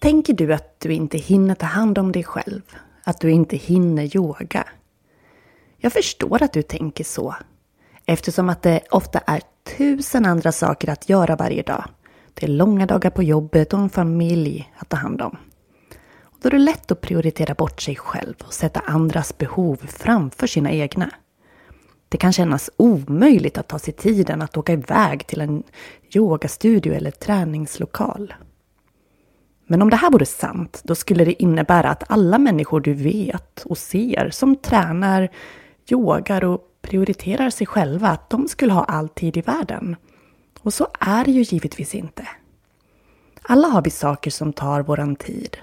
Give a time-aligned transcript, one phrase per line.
[0.00, 2.62] Tänker du att du inte hinner ta hand om dig själv?
[3.04, 4.64] Att du inte hinner yoga?
[5.76, 7.34] Jag förstår att du tänker så.
[8.06, 9.42] Eftersom att det ofta är
[9.76, 11.84] tusen andra saker att göra varje dag.
[12.34, 15.36] Det är långa dagar på jobbet och en familj att ta hand om.
[16.42, 20.70] Då är det lätt att prioritera bort sig själv och sätta andras behov framför sina
[20.70, 21.10] egna.
[22.08, 25.62] Det kan kännas omöjligt att ta sig tiden att åka iväg till en
[26.14, 28.34] yogastudio eller träningslokal.
[29.70, 33.62] Men om det här vore sant, då skulle det innebära att alla människor du vet
[33.64, 35.28] och ser som tränar,
[35.90, 39.96] yogar och prioriterar sig själva, att de skulle ha all tid i världen.
[40.60, 42.28] Och så är det ju givetvis inte.
[43.42, 45.56] Alla har vi saker som tar våran tid.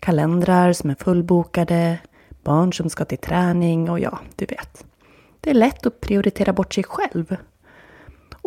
[0.00, 1.98] Kalendrar som är fullbokade,
[2.42, 4.84] barn som ska till träning och ja, du vet.
[5.40, 7.36] Det är lätt att prioritera bort sig själv.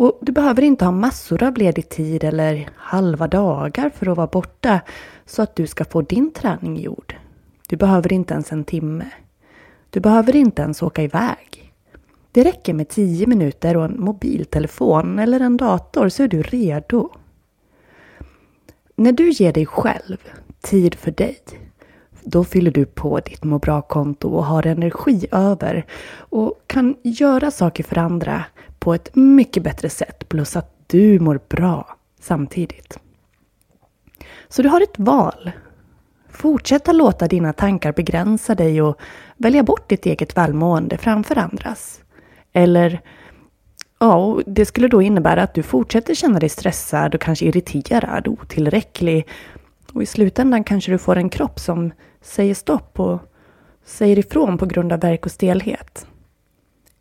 [0.01, 4.27] Och du behöver inte ha massor av ledig tid eller halva dagar för att vara
[4.27, 4.81] borta
[5.25, 7.15] så att du ska få din träning gjord.
[7.69, 9.05] Du behöver inte ens en timme.
[9.89, 11.73] Du behöver inte ens åka iväg.
[12.31, 17.09] Det räcker med tio minuter och en mobiltelefon eller en dator så är du redo.
[18.95, 20.17] När du ger dig själv
[20.61, 21.39] tid för dig,
[22.23, 27.83] då fyller du på ditt må bra-konto och har energi över och kan göra saker
[27.83, 28.43] för andra
[28.81, 32.99] på ett mycket bättre sätt plus att du mår bra samtidigt.
[34.49, 35.51] Så du har ett val.
[36.29, 38.99] Fortsätta låta dina tankar begränsa dig och
[39.37, 42.01] välja bort ditt eget välmående framför andras.
[42.53, 43.01] Eller
[43.99, 49.27] Ja, det skulle då innebära att du fortsätter känna dig stressad och kanske irriterad, otillräcklig.
[49.93, 51.91] Och i slutändan kanske du får en kropp som
[52.21, 53.19] säger stopp och
[53.85, 56.05] säger ifrån på grund av värk och stelhet.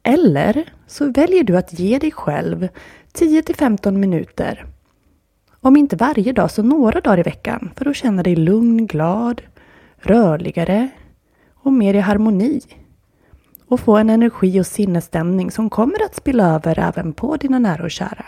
[0.03, 2.69] Eller så väljer du att ge dig själv
[3.13, 4.67] 10 15 minuter.
[5.61, 9.43] Om inte varje dag så några dagar i veckan för att känna dig lugn, glad,
[9.97, 10.89] rörligare
[11.55, 12.61] och mer i harmoni.
[13.67, 17.85] Och få en energi och sinnesstämning som kommer att spilla över även på dina nära
[17.85, 18.27] och kära.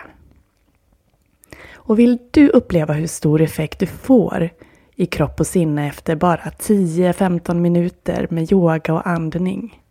[1.74, 4.50] Och vill du uppleva hur stor effekt du får
[4.94, 9.82] i kropp och sinne efter bara 10-15 minuter med yoga och andning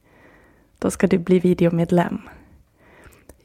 [0.80, 2.22] då ska du bli videomedlem.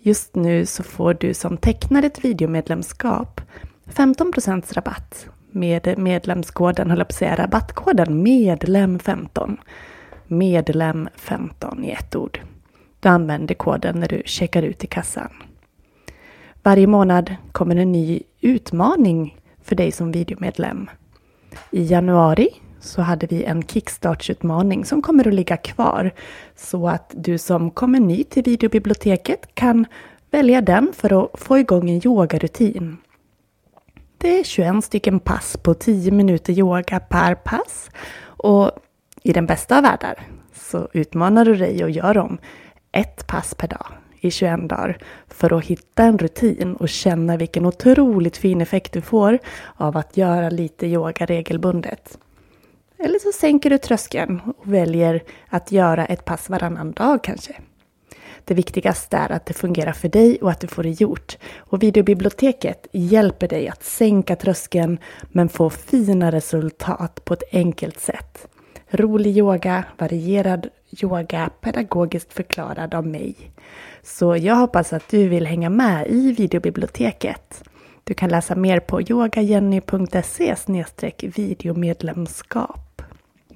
[0.06, 3.40] Just nu så får du som tecknar ett videomedlemskap
[3.86, 9.56] 15% rabatt med medlemskoden, höll jag på att säga, rabattkoden medlem15.
[10.26, 12.40] Medlem15 i ett ord.
[13.00, 15.30] Du använder koden när du checkar ut i kassan.
[16.62, 20.90] Varje månad kommer en ny utmaning för dig som videomedlem.
[21.70, 22.48] I januari
[22.86, 26.10] så hade vi en kickstartsutmaning som kommer att ligga kvar.
[26.56, 29.86] Så att du som kommer ny till videobiblioteket kan
[30.30, 32.96] välja den för att få igång en yogarutin.
[34.18, 37.90] Det är 21 stycken pass på 10 minuter yoga per pass.
[38.24, 38.70] Och
[39.22, 42.38] i den bästa av världar så utmanar du dig och gör om
[42.92, 43.86] ett pass per dag
[44.20, 44.98] i 21 dagar
[45.28, 49.38] för att hitta en rutin och känna vilken otroligt fin effekt du får
[49.76, 52.18] av att göra lite yoga regelbundet.
[52.98, 57.54] Eller så sänker du tröskeln och väljer att göra ett pass varannan dag kanske.
[58.44, 61.38] Det viktigaste är att det fungerar för dig och att du får det gjort.
[61.56, 68.48] Och videobiblioteket hjälper dig att sänka tröskeln men få fina resultat på ett enkelt sätt.
[68.90, 70.68] Rolig yoga, varierad
[71.02, 73.36] yoga, pedagogiskt förklarad av mig.
[74.02, 77.64] Så jag hoppas att du vill hänga med i videobiblioteket.
[78.04, 80.54] Du kan läsa mer på yogajenny.se
[81.20, 82.95] videomedlemskap.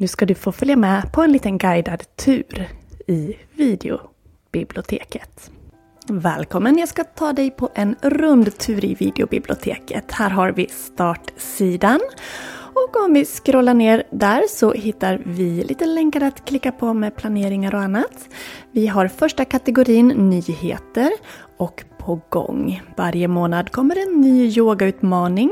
[0.00, 2.68] Nu ska du få följa med på en liten guidad tur
[3.06, 5.50] i videobiblioteket.
[6.08, 6.78] Välkommen!
[6.78, 10.12] Jag ska ta dig på en rundtur i videobiblioteket.
[10.12, 12.00] Här har vi startsidan.
[12.74, 17.16] Och om vi scrollar ner där så hittar vi lite länkar att klicka på med
[17.16, 18.28] planeringar och annat.
[18.72, 21.10] Vi har första kategorin nyheter
[21.56, 22.82] och på gång.
[22.96, 25.50] Varje månad kommer en ny yogautmaning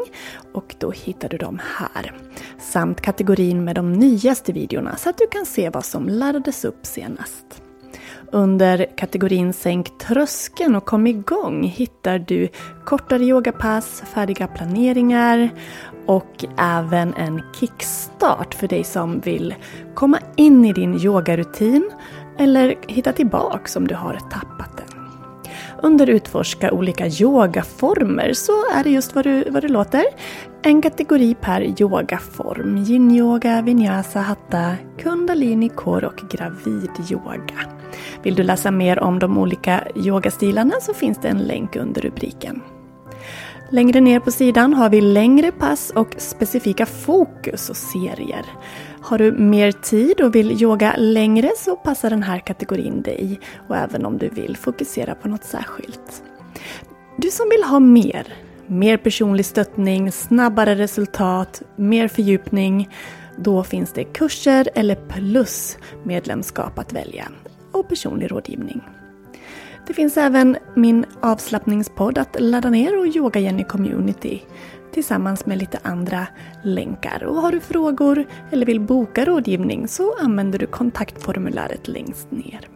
[0.53, 2.13] och då hittar du dem här.
[2.59, 6.87] Samt kategorin med de nyaste videorna så att du kan se vad som laddades upp
[6.87, 7.63] senast.
[8.33, 12.49] Under kategorin Sänk tröskeln och kom igång hittar du
[12.85, 15.51] kortare yogapass, färdiga planeringar
[16.07, 19.55] och även en kickstart för dig som vill
[19.95, 21.91] komma in i din yogarutin
[22.39, 24.88] eller hitta tillbaks om du har tappat den.
[25.83, 30.05] Under Utforska olika yogaformer så är det just vad du, vad du låter.
[30.63, 32.77] En kategori per yogaform.
[32.77, 37.61] Yin-yoga, vinyasa, hatta, kundalini, kor och gravidyoga.
[38.23, 42.63] Vill du läsa mer om de olika yogastilarna så finns det en länk under rubriken.
[43.71, 48.45] Längre ner på sidan har vi längre pass och specifika fokus och serier.
[49.01, 53.77] Har du mer tid och vill yoga längre så passar den här kategorin dig och
[53.77, 56.23] även om du vill fokusera på något särskilt.
[57.17, 58.35] Du som vill ha mer,
[58.67, 62.89] mer personlig stöttning, snabbare resultat, mer fördjupning,
[63.37, 67.29] då finns det kurser eller plus medlemskap att välja
[67.73, 68.83] och personlig rådgivning.
[69.89, 74.41] Det finns även min avslappningspodd att ladda ner och Yoga Jenny Community
[74.93, 76.27] tillsammans med lite andra
[76.65, 77.25] länkar.
[77.25, 82.69] Och har du frågor eller vill boka rådgivning så använder du kontaktformuläret längst ner.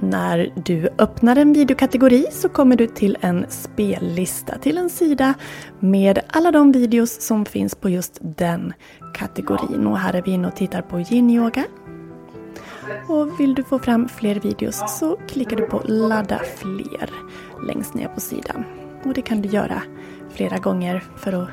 [0.00, 5.34] När du öppnar en videokategori så kommer du till en spellista, till en sida
[5.80, 8.72] med alla de videos som finns på just den
[9.14, 9.86] kategorin.
[9.86, 11.64] Och här är vi inne och tittar på yin-yoga.
[13.08, 17.10] Och vill du få fram fler videos så klickar du på ladda fler
[17.66, 18.64] längst ner på sidan.
[19.04, 19.82] Och det kan du göra
[20.30, 21.48] flera gånger för att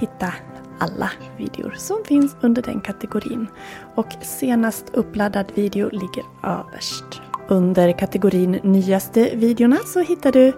[0.00, 0.32] hitta
[0.78, 3.46] alla videor som finns under den kategorin.
[3.94, 7.22] Och senast uppladdad video ligger överst.
[7.48, 10.52] Under kategorin nyaste videorna så hittar du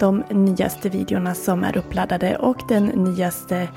[0.00, 3.68] de nyaste videorna som är uppladdade och den nyaste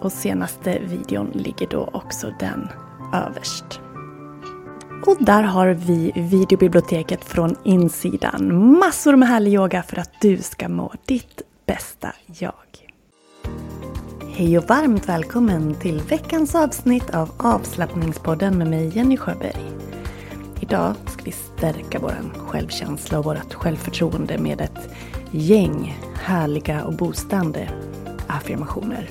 [0.00, 2.68] och senaste videon ligger då också den
[3.14, 3.80] överst.
[5.04, 8.72] Och där har vi videobiblioteket från insidan.
[8.78, 12.52] Massor med härlig yoga för att du ska må ditt bästa jag.
[14.34, 19.70] Hej och varmt välkommen till veckans avsnitt av avslappningspodden med mig Jenny Sjöberg.
[20.60, 24.88] Idag ska vi stärka vår självkänsla och vårt självförtroende med ett
[25.30, 27.70] gäng härliga och boostande
[28.26, 29.10] affirmationer.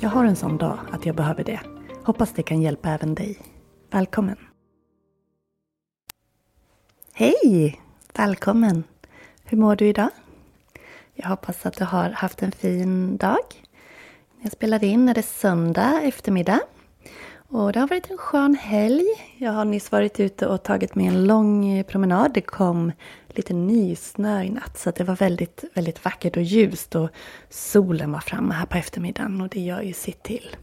[0.00, 1.60] Jag har en sån dag att jag behöver det.
[2.04, 3.38] Hoppas det kan hjälpa även dig.
[3.90, 4.45] Välkommen!
[7.18, 7.80] Hej!
[8.14, 8.84] Välkommen!
[9.44, 10.10] Hur mår du idag?
[11.14, 13.64] Jag hoppas att du har haft en fin dag.
[14.40, 16.60] Jag spelar in är det söndag eftermiddag.
[17.48, 19.04] Och det har varit en skön helg.
[19.38, 22.32] Jag har nyss varit ute och tagit mig en lång promenad.
[22.34, 22.92] Det kom
[23.28, 27.08] lite nysnö i natt så det var väldigt, väldigt vackert och ljust och
[27.50, 30.56] solen var framme här på eftermiddagen och det gör ju sitt till.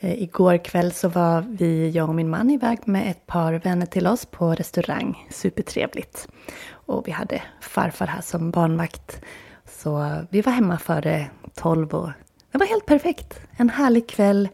[0.00, 3.86] Eh, igår kväll så var vi, jag och min man, iväg med ett par vänner
[3.86, 5.26] till oss på restaurang.
[5.30, 6.28] Supertrevligt.
[6.70, 9.20] Och vi hade farfar här som barnvakt.
[9.64, 12.10] Så vi var hemma före tolv och
[12.52, 13.40] det var helt perfekt.
[13.56, 14.48] En härlig kväll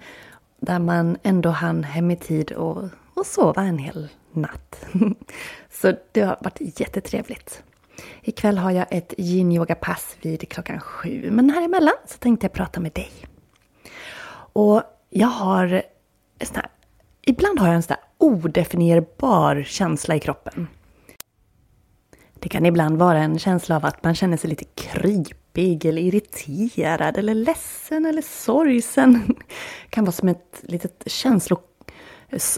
[0.61, 4.87] där man ändå hann hem i tid och, och sova en hel natt.
[5.71, 7.63] Så det har varit jättetrevligt.
[8.23, 11.31] Ikväll har jag ett yin-yoga-pass vid klockan sju.
[11.31, 13.11] Men här emellan så tänkte jag prata med dig.
[14.53, 15.83] Och jag har...
[16.55, 16.69] Här,
[17.23, 20.69] ibland har jag en sån här odefinierbar känsla i kroppen.
[22.35, 27.19] Det kan ibland vara en känsla av att man känner sig lite krypig eller irriterad
[27.19, 29.23] eller ledsen eller sorgsen.
[29.83, 31.61] Det kan vara som ett litet känslo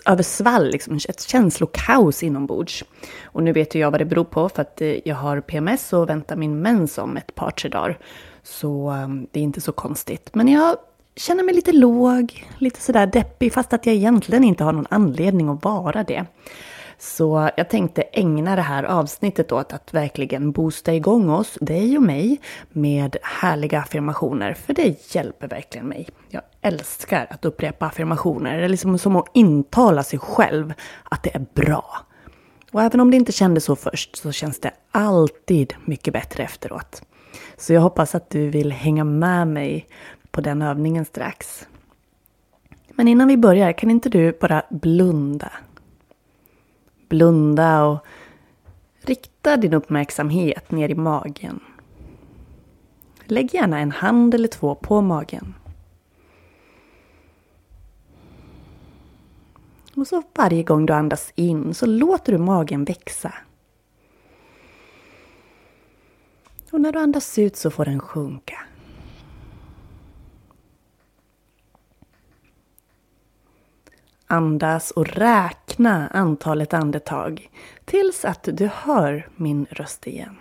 [0.04, 2.84] översvall, liksom ett känslokaos inombords.
[3.24, 5.92] Och nu vet ju jag vad det beror på för att eh, jag har PMS
[5.92, 7.98] och väntar min mens om ett par, tre dagar.
[8.42, 10.34] Så ehm, det är inte så konstigt.
[10.34, 10.76] Men jag
[11.16, 15.48] känner mig lite låg, lite sådär deppig fast att jag egentligen inte har någon anledning
[15.48, 16.26] att vara det.
[16.98, 22.02] Så jag tänkte ägna det här avsnittet åt att verkligen boosta igång oss, dig och
[22.02, 24.54] mig, med härliga affirmationer.
[24.54, 26.08] För det hjälper verkligen mig.
[26.28, 28.58] Jag älskar att upprepa affirmationer.
[28.58, 30.72] Det är liksom som att intala sig själv
[31.04, 31.84] att det är bra.
[32.72, 37.02] Och även om det inte kändes så först så känns det alltid mycket bättre efteråt.
[37.56, 39.86] Så jag hoppas att du vill hänga med mig
[40.34, 41.68] på den övningen strax.
[42.88, 45.52] Men innan vi börjar, kan inte du bara blunda
[47.14, 48.06] blunda och
[49.00, 51.60] rikta din uppmärksamhet ner i magen.
[53.24, 55.54] Lägg gärna en hand eller två på magen.
[59.96, 63.34] Och så varje gång du andas in så låter du magen växa.
[66.70, 68.58] Och när du andas ut så får den sjunka.
[74.26, 77.50] Andas och räkna antalet andetag
[77.84, 80.36] tills att du hör min röst igen.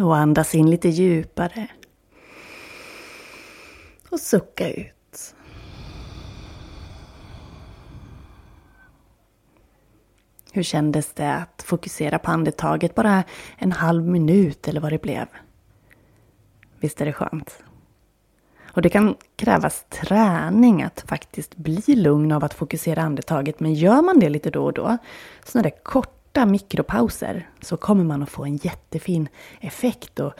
[0.00, 1.68] Och andas in lite djupare.
[4.10, 5.34] Och sucka ut.
[10.52, 13.24] Hur kändes det att fokusera på andetaget bara
[13.58, 15.26] en halv minut eller vad det blev?
[16.80, 17.62] Visst är det skönt?
[18.72, 23.60] Och det kan krävas träning att faktiskt bli lugn av att fokusera andetaget.
[23.60, 24.98] Men gör man det lite då och då,
[25.44, 29.28] sådana där korta korta mikropauser så kommer man att få en jättefin
[29.60, 30.32] effekt och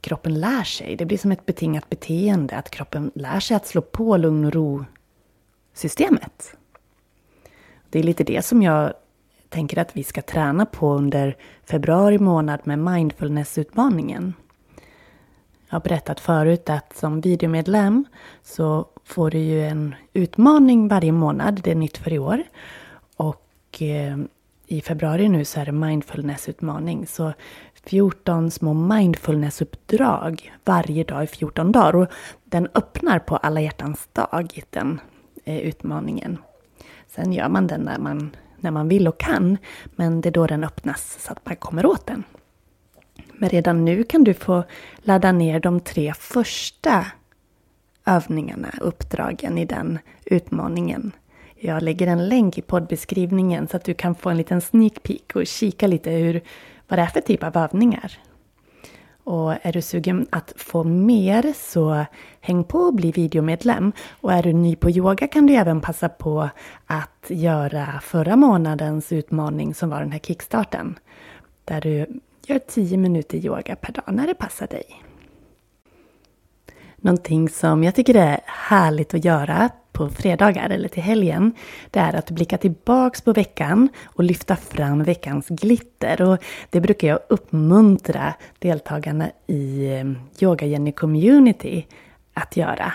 [0.00, 0.96] kroppen lär sig.
[0.96, 4.52] Det blir som ett betingat beteende att kroppen lär sig att slå på lugn och
[4.52, 6.56] ro-systemet.
[7.90, 8.92] Det är lite det som jag
[9.48, 14.34] tänker att vi ska träna på under februari månad med mindfulness-utmaningen.
[15.68, 18.04] Jag har berättat förut att som videomedlem
[18.42, 21.60] så får du ju en utmaning varje månad.
[21.64, 22.42] Det är nytt för i år.
[23.16, 24.16] Och eh,
[24.66, 27.06] i februari nu så är det mindfulnessutmaning.
[27.06, 27.32] Så
[27.84, 31.96] 14 små mindfulnessuppdrag varje dag i 14 dagar.
[31.96, 32.08] Och
[32.44, 35.00] den öppnar på alla hjärtans dag, den
[35.44, 36.38] eh, utmaningen.
[37.08, 39.58] Sen gör man den när man, när man vill och kan.
[39.96, 42.24] Men det är då den öppnas så att man kommer åt den.
[43.32, 44.64] Men redan nu kan du få
[44.96, 47.06] ladda ner de tre första
[48.06, 51.12] övningarna, uppdragen i den utmaningen.
[51.58, 55.36] Jag lägger en länk i poddbeskrivningen så att du kan få en liten sneak peek
[55.36, 56.40] och kika lite hur,
[56.88, 58.18] vad det är för typ av övningar.
[59.24, 62.04] Och är du sugen att få mer så
[62.40, 63.92] häng på och bli videomedlem.
[64.20, 66.48] Och är du ny på yoga kan du även passa på
[66.86, 70.98] att göra förra månadens utmaning som var den här kickstarten.
[71.64, 75.02] Där du gör 10 minuter yoga per dag när det passar dig.
[76.96, 81.52] Någonting som jag tycker är härligt att göra på fredagar eller till helgen,
[81.90, 86.22] det är att blicka tillbaks på veckan och lyfta fram veckans glitter.
[86.22, 86.38] Och
[86.70, 90.04] det brukar jag uppmuntra deltagarna i eh,
[90.40, 91.86] Yoga Jenny Community
[92.34, 92.92] att göra.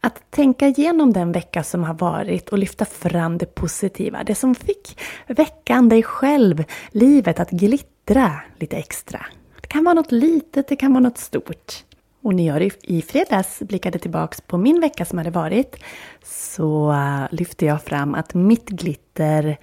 [0.00, 4.54] Att tänka igenom den vecka som har varit och lyfta fram det positiva, det som
[4.54, 9.26] fick veckan, dig själv, livet att glittra lite extra.
[9.60, 11.84] Det kan vara något litet, det kan vara något stort.
[12.22, 15.76] Och när jag i fredags blickade tillbaks på min vecka som hade varit
[16.24, 19.58] så eh, lyfte jag fram att mitt glitter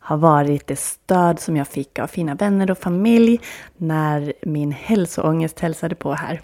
[0.00, 3.40] har varit det stöd som jag fick av fina vänner och familj
[3.76, 6.40] när min hälsoångest hälsade på här.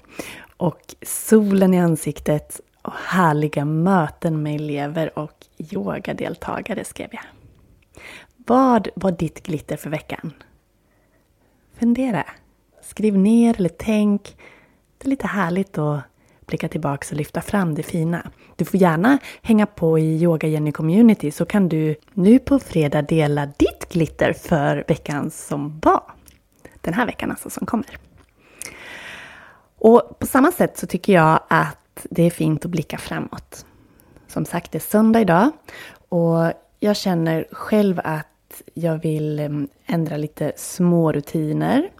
[0.56, 7.24] Och solen i ansiktet och härliga möten med elever och yogadeltagare skrev jag.
[8.36, 10.32] Vad var ditt glitter för veckan?
[11.78, 12.24] Fundera.
[12.82, 14.36] Skriv ner eller tänk
[15.08, 16.00] lite härligt att
[16.46, 18.30] blicka tillbaka och lyfta fram det fina.
[18.56, 23.02] Du får gärna hänga på i Yoga Jenny Community så kan du nu på fredag
[23.02, 26.02] dela ditt glitter för veckan som var.
[26.80, 27.98] Den här veckan alltså som kommer.
[29.78, 33.66] Och på samma sätt så tycker jag att det är fint att blicka framåt.
[34.26, 35.50] Som sagt, det är söndag idag
[36.08, 41.90] och jag känner själv att jag vill mm, ändra lite små rutiner.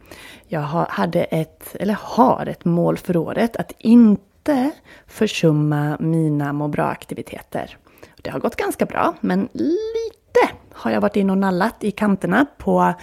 [0.47, 4.71] Jag hade ett, eller har ett mål för året att inte
[5.07, 7.77] försumma mina må bra-aktiviteter.
[8.17, 12.47] Det har gått ganska bra, men lite har jag varit in och nallat i kanterna
[12.59, 12.95] på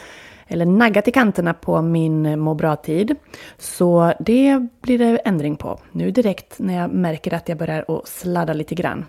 [0.47, 3.15] eller naggat i kanterna på min må bra-tid.
[3.57, 8.07] Så det blir det ändring på nu direkt när jag märker att jag börjar att
[8.07, 9.05] sladda lite grann.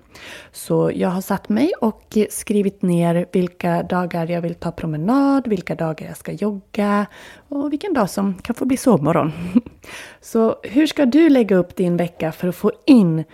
[0.52, 5.74] Så jag har satt mig och skrivit ner vilka dagar jag vill ta promenad, vilka
[5.74, 7.06] dagar jag ska jogga
[7.48, 9.32] och vilken dag som kan få bli sovmorgon.
[10.20, 13.24] Så hur ska du lägga upp din vecka för att få in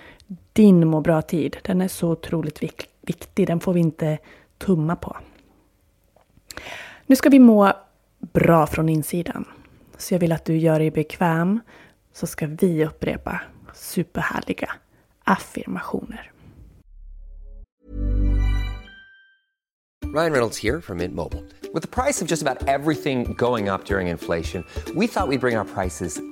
[0.53, 1.57] din må bra-tid?
[1.63, 2.63] Den är så otroligt
[3.03, 4.19] viktig, den får vi inte
[4.59, 5.17] tumma på.
[7.07, 7.73] Nu ska vi må
[8.33, 9.45] bra från insidan.
[9.97, 11.61] Så jag vill att du gör dig bekväm
[12.13, 13.41] så ska vi upprepa
[13.75, 14.71] superhärliga
[15.25, 16.33] affirmationer.
[20.15, 21.15] Ryan Reynolds här från Mint
[21.75, 25.39] Med priset på nästan allt som går upp under inflationen, trodde vi att vi skulle
[25.39, 26.32] bring våra priser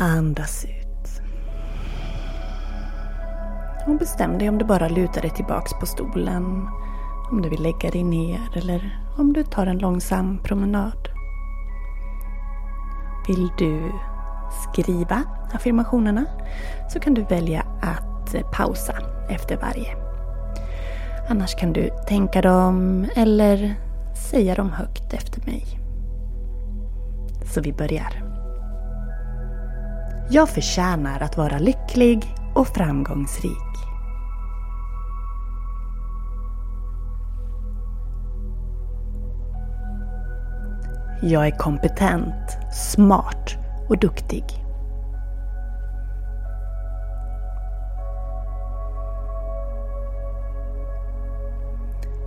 [0.00, 1.22] Andas ut.
[3.86, 6.68] Och bestäm dig om du bara lutar dig tillbaks på stolen.
[7.30, 11.08] Om du vill lägga dig ner eller om du tar en långsam promenad.
[13.28, 13.92] Vill du
[14.70, 16.24] skriva affirmationerna
[16.88, 18.94] så kan du välja att pausa
[19.28, 19.96] efter varje.
[21.28, 23.74] Annars kan du tänka dem eller
[24.30, 25.66] säga dem högt efter mig.
[27.44, 28.27] Så vi börjar.
[30.30, 33.52] Jag förtjänar att vara lycklig och framgångsrik.
[41.22, 43.56] Jag är kompetent, smart
[43.88, 44.44] och duktig.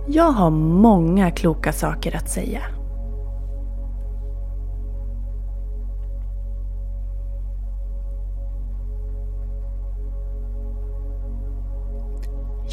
[0.08, 2.62] Jag har många kloka saker att säga.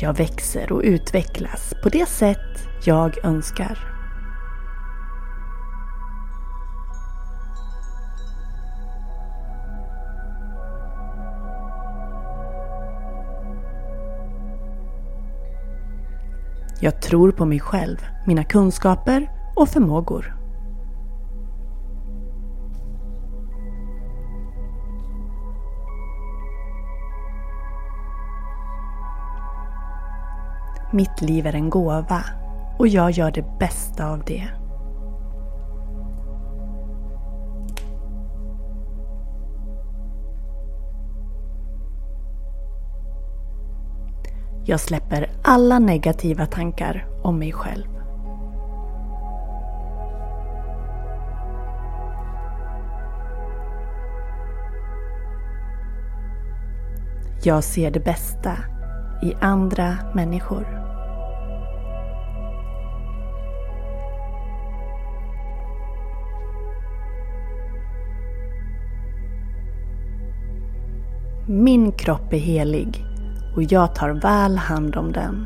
[0.02, 3.80] Jag växer och utvecklas på det sätt jag önskar.
[16.82, 20.39] Jag tror på mig själv, mina kunskaper och förmågor.
[30.92, 32.24] Mitt liv är en gåva
[32.80, 34.48] och jag gör det bästa av det.
[44.66, 47.88] Jag släpper alla negativa tankar om mig själv.
[57.44, 58.58] Jag ser det bästa
[59.22, 60.79] i andra människor.
[71.52, 73.06] Min kropp är helig
[73.56, 75.46] och jag tar väl hand om den.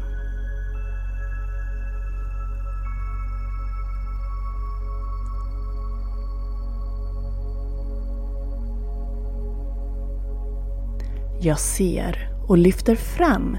[11.42, 13.58] Jag ser och lyfter fram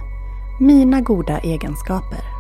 [0.61, 2.34] mina goda egenskaper.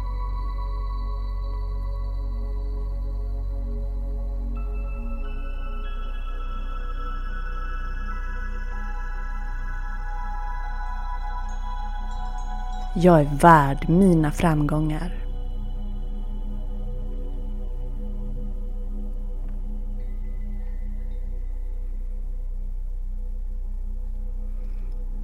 [12.97, 15.15] Jag är värd mina framgångar.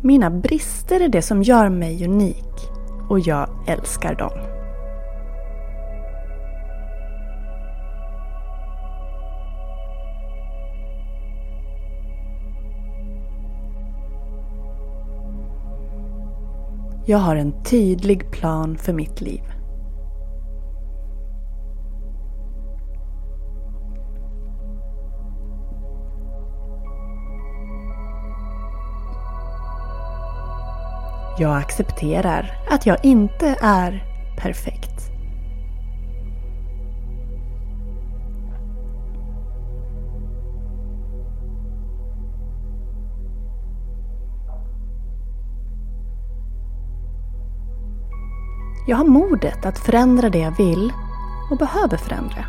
[0.02, 2.70] Mina brister är det som gör mig unik
[3.08, 4.59] och jag älskar dem.
[17.10, 19.42] Jag har en tydlig plan för mitt liv.
[31.38, 34.04] Jag accepterar att jag inte är
[34.38, 34.99] perfekt.
[48.90, 50.92] Jag har modet att förändra det jag vill
[51.50, 52.44] och behöver förändra.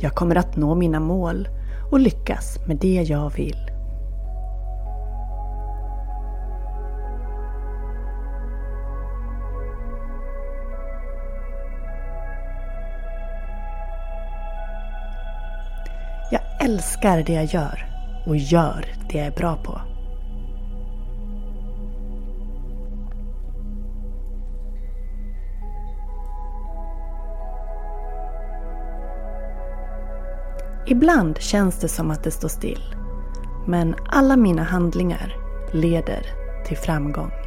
[0.00, 1.48] Jag kommer att nå mina mål
[1.90, 3.69] och lyckas med det jag vill.
[16.60, 17.86] älskar det jag gör
[18.26, 19.80] och gör det jag är bra på.
[30.86, 32.94] Ibland känns det som att det står still.
[33.66, 35.36] Men alla mina handlingar
[35.72, 36.26] leder
[36.66, 37.39] till framgång.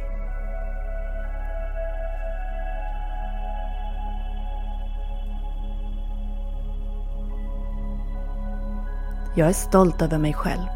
[9.36, 10.68] Jag är stolt över mig själv.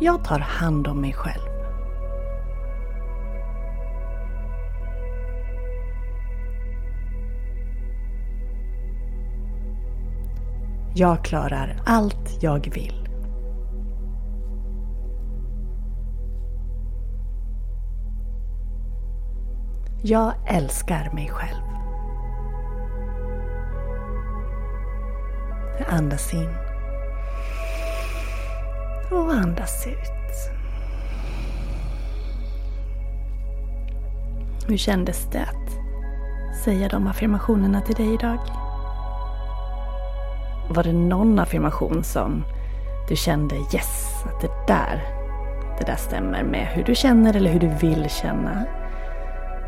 [0.00, 1.52] Jag tar hand om mig själv.
[10.94, 13.01] Jag klarar allt jag vill.
[20.04, 21.62] Jag älskar mig själv.
[25.78, 26.54] Jag andas in.
[29.10, 30.56] Och andas ut.
[34.68, 35.70] Hur kändes det att
[36.64, 38.38] säga de affirmationerna till dig idag?
[40.70, 42.44] Var det någon affirmation som
[43.08, 45.02] du kände yes, att det där,
[45.78, 48.81] det där stämmer med hur du känner eller hur du vill känna?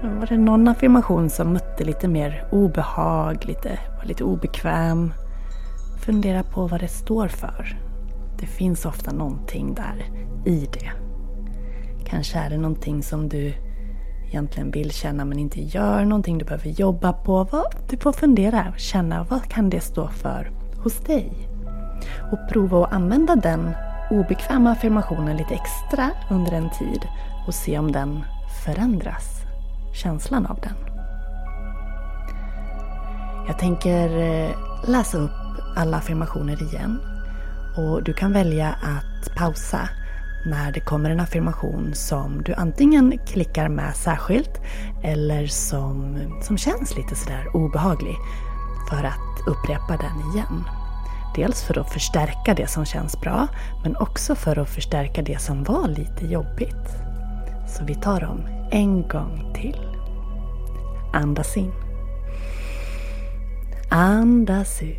[0.04, 5.14] Var det någon affirmation som mötte lite mer obehag, lite, var lite obekväm?
[6.06, 7.78] Fundera på vad det står för.
[8.40, 10.04] Det finns ofta någonting där
[10.46, 10.90] i det.
[12.06, 13.54] Kanske är det någonting som du
[14.28, 17.64] egentligen vill känna men inte gör, någonting du behöver jobba på.
[17.88, 20.50] Du får fundera och känna vad kan det stå för
[20.82, 21.48] hos dig?
[22.32, 23.70] Och prova att använda den
[24.10, 27.00] obekväma affirmationen lite extra under en tid
[27.46, 28.24] och se om den
[28.64, 29.43] förändras
[29.94, 30.74] känslan av den.
[33.46, 34.50] Jag tänker eh,
[34.88, 35.30] läsa upp
[35.76, 37.00] alla affirmationer igen.
[37.76, 39.88] Och du kan välja att pausa
[40.46, 44.60] när det kommer en affirmation som du antingen klickar med särskilt
[45.02, 48.16] eller som, som känns lite sådär obehaglig
[48.90, 50.64] för att upprepa den igen.
[51.36, 53.48] Dels för att förstärka det som känns bra
[53.82, 57.03] men också för att förstärka det som var lite jobbigt.
[57.78, 59.78] Så vi tar dem en gång till.
[61.12, 61.72] Andas in.
[63.90, 64.98] Andas ut.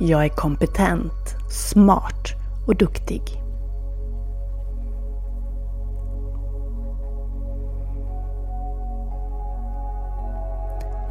[0.00, 2.28] Jag är kompetent, smart
[2.66, 3.41] och duktig.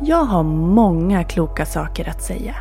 [0.04, 2.56] Jag har många kloka saker att säga.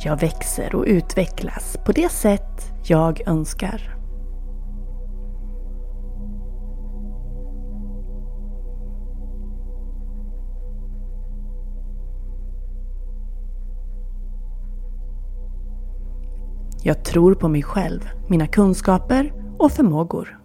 [0.00, 3.97] Jag växer och utvecklas på det sätt jag önskar.
[16.88, 20.38] Jag tror på mig själv, mina kunskaper och förmågor.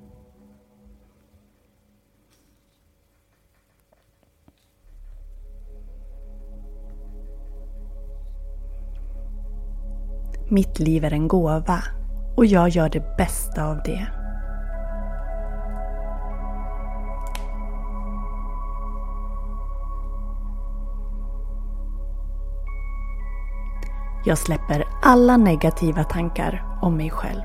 [10.50, 11.84] Mitt liv är en gåva
[12.36, 14.23] och jag gör det bästa av det.
[24.26, 27.42] Jag släpper alla negativa tankar om mig själv.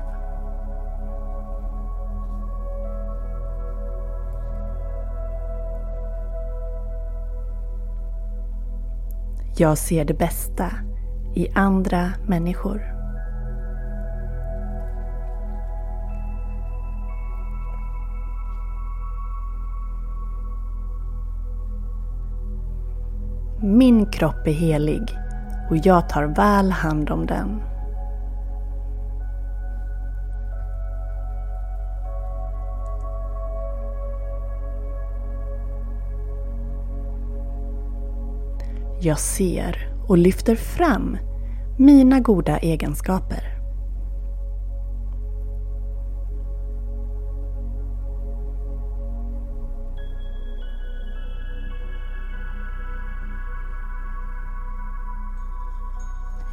[9.57, 10.71] Jag ser det bästa
[11.35, 12.81] i andra människor.
[23.61, 25.28] Min kropp är helig
[25.69, 27.61] och jag tar väl hand om den.
[39.01, 41.17] Jag ser och lyfter fram
[41.77, 43.58] mina goda egenskaper.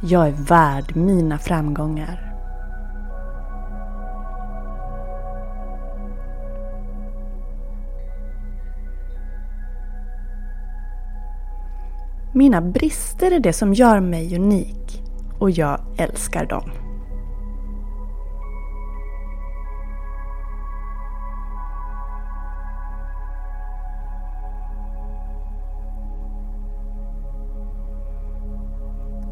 [0.09, 2.33] Jag är värd mina framgångar.
[12.33, 15.03] Mina brister är det som gör mig unik
[15.39, 16.71] och jag älskar dem.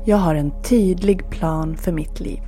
[0.07, 2.41] Jag har en tydlig plan för mitt liv.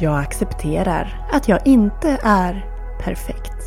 [0.00, 2.66] Jag accepterar att jag inte är
[3.00, 3.57] perfekt.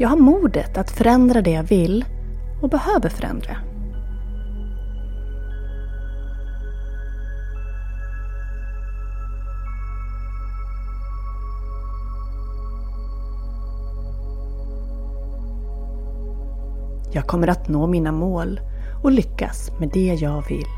[0.00, 2.04] Jag har modet att förändra det jag vill
[2.62, 3.56] och behöver förändra.
[17.12, 18.60] Jag kommer att nå mina mål
[19.02, 20.77] och lyckas med det jag vill.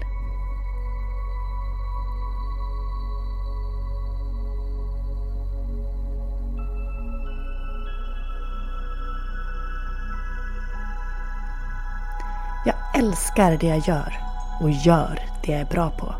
[12.64, 14.18] Jag älskar det jag gör
[14.60, 16.14] och gör det jag är bra på.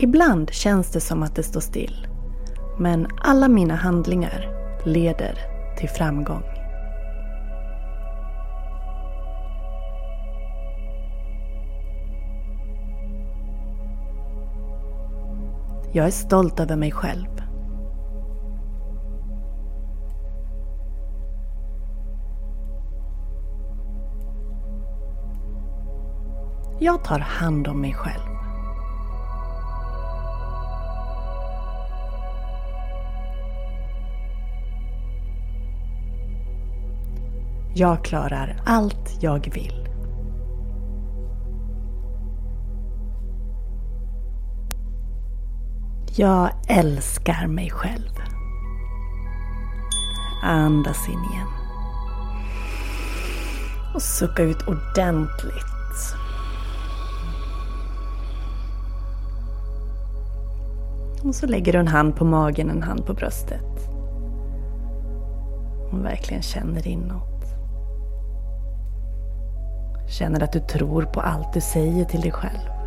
[0.00, 2.06] Ibland känns det som att det står still.
[2.78, 4.50] Men alla mina handlingar
[4.84, 5.38] leder
[5.78, 6.57] till framgång.
[15.92, 17.28] Jag är stolt över mig själv.
[26.80, 28.38] Jag tar hand om mig själv.
[37.74, 39.87] Jag klarar allt jag vill.
[46.18, 48.10] Jag älskar mig själv.
[50.42, 51.46] Andas in igen.
[53.94, 55.64] Och sucka ut ordentligt.
[61.24, 63.88] Och så lägger du en hand på magen, en hand på bröstet.
[65.92, 67.44] Och verkligen känner inåt.
[70.08, 72.77] Känner att du tror på allt du säger till dig själv.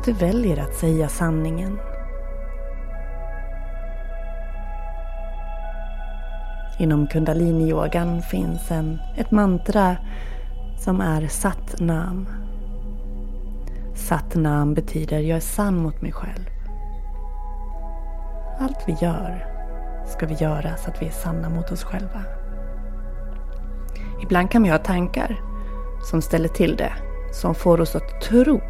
[0.00, 1.78] Att du väljer att säga sanningen.
[6.78, 9.96] Inom kundaliniyogan finns en, ett mantra
[10.78, 12.28] som är Satnam.
[13.94, 16.46] Satnam betyder jag är sann mot mig själv.
[18.60, 19.46] Allt vi gör
[20.06, 22.24] ska vi göra så att vi är sanna mot oss själva.
[24.22, 25.40] Ibland kan vi ha tankar
[26.10, 26.92] som ställer till det,
[27.32, 28.60] som får oss att tro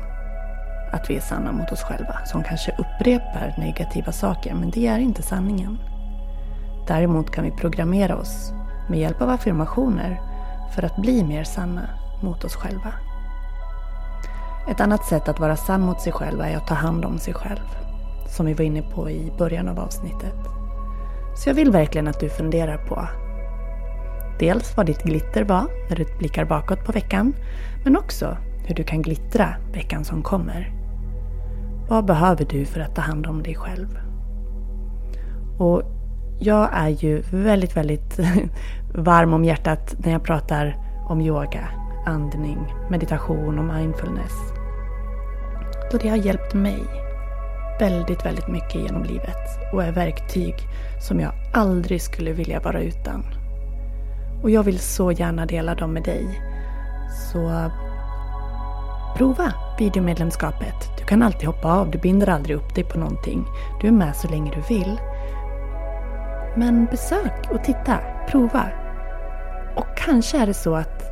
[0.93, 4.99] att vi är sanna mot oss själva, som kanske upprepar negativa saker, men det är
[4.99, 5.79] inte sanningen.
[6.87, 8.53] Däremot kan vi programmera oss
[8.89, 10.21] med hjälp av affirmationer
[10.75, 11.83] för att bli mer sanna
[12.23, 12.93] mot oss själva.
[14.71, 17.35] Ett annat sätt att vara sann mot sig själv är att ta hand om sig
[17.35, 17.67] själv,
[18.37, 20.35] som vi var inne på i början av avsnittet.
[21.37, 23.09] Så jag vill verkligen att du funderar på
[24.39, 27.35] Dels vad ditt glitter var när du blickar bakåt på veckan,
[27.85, 30.80] men också hur du kan glittra veckan som kommer.
[31.91, 33.99] Vad behöver du för att ta hand om dig själv?
[35.59, 35.83] Och
[36.39, 38.21] jag är ju väldigt, väldigt
[38.95, 40.77] varm om hjärtat när jag pratar
[41.09, 41.69] om yoga,
[42.07, 42.59] andning,
[42.91, 44.33] meditation och mindfulness.
[45.93, 46.83] Då det har hjälpt mig
[47.81, 50.55] väldigt, väldigt mycket genom livet och är verktyg
[51.01, 53.25] som jag aldrig skulle vilja vara utan.
[54.43, 56.41] Och jag vill så gärna dela dem med dig.
[57.33, 57.71] Så
[59.17, 60.99] prova videomedlemskapet.
[60.99, 63.47] Du kan alltid hoppa av, du binder aldrig upp dig på någonting.
[63.81, 65.01] Du är med så länge du vill.
[66.57, 68.69] Men besök och titta, prova.
[69.77, 71.03] Och kanske är det så att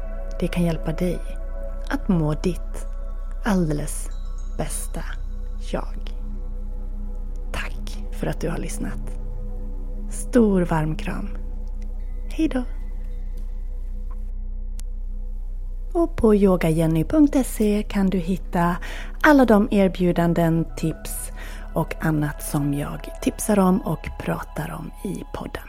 [0.40, 1.18] det kan hjälpa dig
[1.90, 2.87] att må ditt
[3.44, 4.08] alldeles
[4.58, 5.00] bästa
[5.72, 6.14] jag.
[7.52, 9.18] Tack för att du har lyssnat.
[10.11, 11.28] Stor varm kram.
[12.30, 12.64] Hejdå!
[15.98, 18.76] Och på yogajenny.se kan du hitta
[19.22, 21.30] alla de erbjudanden, tips
[21.74, 25.67] och annat som jag tipsar om och pratar om i podden.